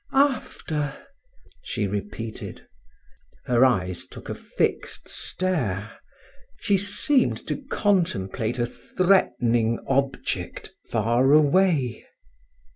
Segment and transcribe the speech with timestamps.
[0.13, 0.95] "After"
[1.61, 2.65] she repeated.
[3.45, 5.99] Her eyes took a fixed stare;
[6.59, 12.07] she seemed to contemplate a threatening object far away.